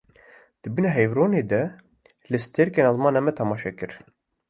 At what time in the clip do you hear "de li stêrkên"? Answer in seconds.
1.51-2.89